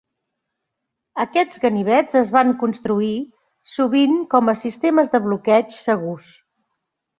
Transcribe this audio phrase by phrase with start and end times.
[1.23, 3.11] Aquests ganivets es van construir
[3.75, 6.35] sovint com a a sistemes de bloqueig segurs.